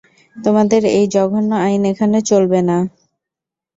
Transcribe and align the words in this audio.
তোমাদের 0.35 0.81
এই 0.91 1.05
জঘন্য 1.15 1.51
আইন 1.65 1.81
এখানে 1.91 2.17
চলবে 2.29 2.59
না। 2.61 2.77